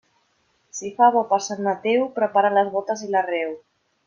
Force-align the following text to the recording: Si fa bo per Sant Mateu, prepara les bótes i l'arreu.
Si 0.77 0.89
fa 1.01 1.09
bo 1.15 1.21
per 1.33 1.39
Sant 1.49 1.61
Mateu, 1.69 2.09
prepara 2.19 2.53
les 2.59 2.73
bótes 2.79 3.05
i 3.11 3.15
l'arreu. 3.15 3.55